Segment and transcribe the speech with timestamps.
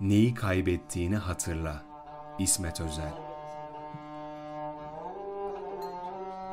[0.00, 1.82] Neyi kaybettiğini hatırla.
[2.38, 3.12] İsmet Özel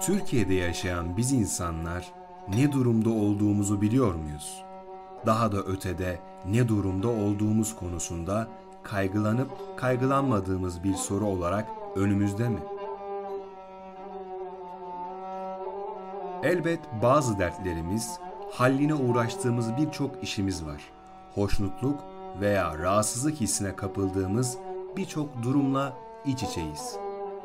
[0.02, 2.14] Türkiye'de yaşayan biz insanlar
[2.48, 4.64] ne durumda olduğumuzu biliyor muyuz?
[5.26, 8.48] Daha da ötede ne durumda olduğumuz konusunda
[8.84, 12.60] kaygılanıp kaygılanmadığımız bir soru olarak önümüzde mi?
[16.44, 18.20] Elbet bazı dertlerimiz,
[18.52, 20.82] halline uğraştığımız birçok işimiz var.
[21.36, 24.58] Hoşnutluk veya rahatsızlık hissine kapıldığımız
[24.98, 25.94] birçok durumla
[26.26, 26.96] iç içeyiz.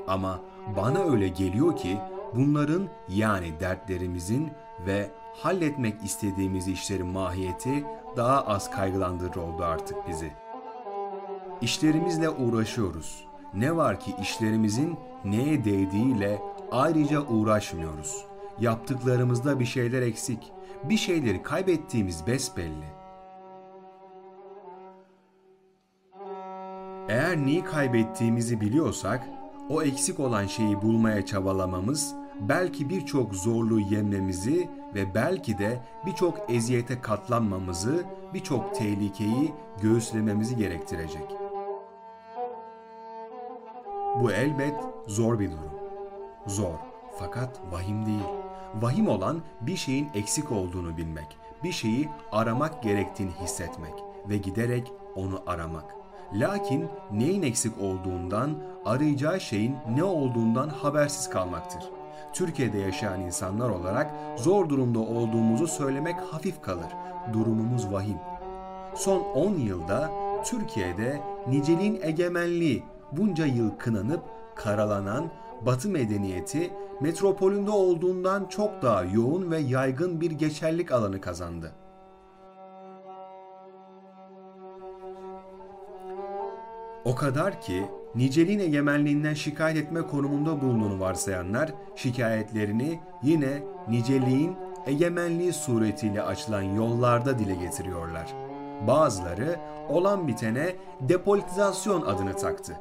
[0.07, 0.41] Ama
[0.77, 1.99] bana öyle geliyor ki
[2.35, 4.53] bunların yani dertlerimizin
[4.87, 7.85] ve halletmek istediğimiz işlerin mahiyeti
[8.17, 10.33] daha az kaygılandırır oldu artık bizi.
[11.61, 13.25] İşlerimizle uğraşıyoruz.
[13.55, 18.25] Ne var ki işlerimizin neye değdiğiyle ayrıca uğraşmıyoruz.
[18.61, 20.53] Yaptıklarımızda bir şeyler eksik,
[20.85, 23.02] bir şeyleri kaybettiğimiz besbelli.
[27.33, 29.29] Eğer neyi kaybettiğimizi biliyorsak,
[29.69, 37.01] o eksik olan şeyi bulmaya çabalamamız belki birçok zorluğu yenmemizi ve belki de birçok eziyete
[37.01, 41.31] katlanmamızı, birçok tehlikeyi göğüslememizi gerektirecek.
[44.21, 45.73] Bu elbet zor bir durum.
[46.47, 46.75] Zor
[47.19, 48.29] fakat vahim değil.
[48.81, 53.95] Vahim olan bir şeyin eksik olduğunu bilmek, bir şeyi aramak gerektiğini hissetmek
[54.29, 56.02] ve giderek onu aramak.
[56.35, 58.51] Lakin neyin eksik olduğundan,
[58.85, 61.83] arayacağı şeyin ne olduğundan habersiz kalmaktır.
[62.33, 66.87] Türkiye'de yaşayan insanlar olarak zor durumda olduğumuzu söylemek hafif kalır.
[67.33, 68.19] Durumumuz vahim.
[68.95, 70.11] Son 10 yılda
[70.45, 74.23] Türkiye'de niceliğin egemenliği bunca yıl kınanıp
[74.55, 75.31] karalanan
[75.67, 81.73] Batı medeniyeti metropolünde olduğundan çok daha yoğun ve yaygın bir geçerlik alanı kazandı.
[87.13, 94.57] O kadar ki niceliğin egemenliğinden şikayet etme konumunda bulunduğunu varsayanlar şikayetlerini yine niceliğin
[94.87, 98.35] egemenliği suretiyle açılan yollarda dile getiriyorlar.
[98.87, 102.77] Bazıları olan bitene depolitizasyon adını taktı.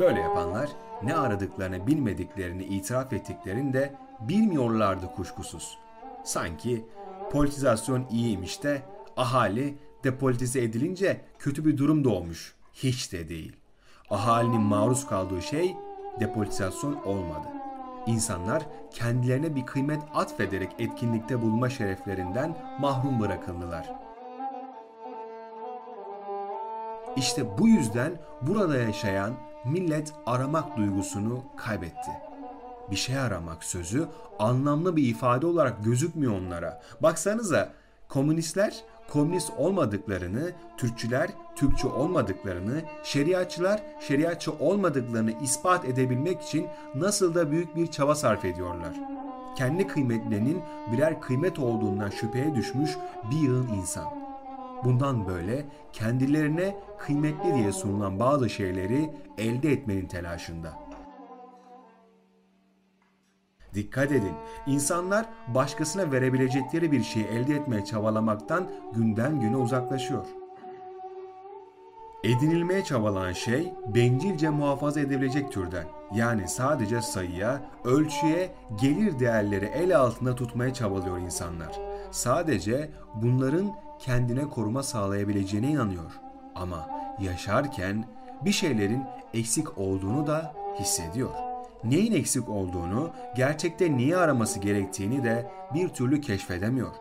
[0.00, 0.70] Böyle yapanlar
[1.02, 5.78] ne aradıklarını bilmediklerini itiraf ettiklerinde bilmiyorlardı kuşkusuz.
[6.24, 6.84] Sanki
[7.32, 8.82] politizasyon iyiymiş de
[9.16, 12.54] ahali depolitize edilince kötü bir durum doğmuş.
[12.74, 13.61] Hiç de değil.
[14.12, 15.76] Ahalinin maruz kaldığı şey
[16.20, 17.46] depolitizasyon olmadı.
[18.06, 23.92] İnsanlar kendilerine bir kıymet atfederek etkinlikte bulma şereflerinden mahrum bırakıldılar.
[27.16, 28.12] İşte bu yüzden
[28.42, 29.32] burada yaşayan
[29.64, 32.10] millet aramak duygusunu kaybetti.
[32.90, 34.08] Bir şey aramak sözü
[34.38, 36.82] anlamlı bir ifade olarak gözükmüyor onlara.
[37.00, 37.72] Baksanıza
[38.08, 47.76] komünistler komünist olmadıklarını, Türkçüler Türkçü olmadıklarını, şeriatçılar şeriatçı olmadıklarını ispat edebilmek için nasıl da büyük
[47.76, 48.94] bir çaba sarf ediyorlar.
[49.56, 50.62] Kendi kıymetlerinin
[50.92, 52.90] birer kıymet olduğundan şüpheye düşmüş
[53.30, 54.04] bir yığın insan.
[54.84, 60.81] Bundan böyle kendilerine kıymetli diye sunulan bazı şeyleri elde etmenin telaşında.
[63.74, 64.34] Dikkat edin,
[64.66, 70.26] insanlar başkasına verebilecekleri bir şeyi elde etmeye çabalamaktan günden güne uzaklaşıyor.
[72.24, 75.86] Edinilmeye çabalanan şey bencilce muhafaza edilecek türden.
[76.14, 81.80] Yani sadece sayıya, ölçüye, gelir değerleri el altında tutmaya çabalıyor insanlar.
[82.10, 86.12] Sadece bunların kendine koruma sağlayabileceğine inanıyor.
[86.54, 86.88] Ama
[87.20, 88.04] yaşarken
[88.44, 89.04] bir şeylerin
[89.34, 91.51] eksik olduğunu da hissediyor.
[91.84, 96.94] Neyin eksik olduğunu, gerçekte niye araması gerektiğini de bir türlü keşfedemiyor.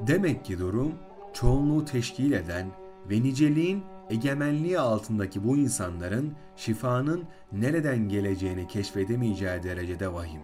[0.00, 0.94] Demek ki durum
[1.32, 2.66] çoğunluğu teşkil eden
[3.10, 10.40] ve niceliğin egemenliği altındaki bu insanların şifanın nereden geleceğini keşfedemeyeceği derecede vahim.